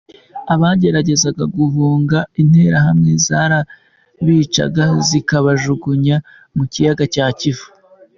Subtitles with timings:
[0.53, 6.15] Abageragezaga guhunga, interahamwe zarabicaga zikabajugunya
[6.55, 7.67] mu kiyaga cya Kivu.